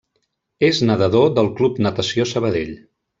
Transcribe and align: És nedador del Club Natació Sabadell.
És 0.69 0.79
nedador 0.91 1.29
del 1.35 1.49
Club 1.59 1.79
Natació 1.89 2.27
Sabadell. 2.35 2.73